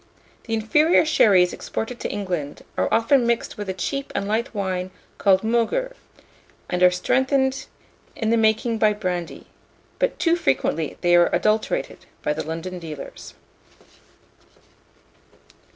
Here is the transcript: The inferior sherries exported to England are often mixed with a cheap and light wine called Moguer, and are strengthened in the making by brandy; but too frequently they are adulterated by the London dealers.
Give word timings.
The 0.45 0.55
inferior 0.55 1.05
sherries 1.05 1.53
exported 1.53 1.99
to 1.99 2.09
England 2.09 2.63
are 2.75 2.91
often 2.91 3.27
mixed 3.27 3.55
with 3.55 3.69
a 3.69 3.73
cheap 3.75 4.11
and 4.15 4.27
light 4.27 4.51
wine 4.51 4.89
called 5.19 5.43
Moguer, 5.43 5.93
and 6.71 6.81
are 6.81 6.89
strengthened 6.89 7.67
in 8.15 8.31
the 8.31 8.35
making 8.35 8.79
by 8.79 8.93
brandy; 8.93 9.45
but 9.99 10.17
too 10.17 10.35
frequently 10.35 10.97
they 11.01 11.15
are 11.15 11.29
adulterated 11.31 12.07
by 12.23 12.33
the 12.33 12.41
London 12.43 12.79
dealers. 12.79 13.35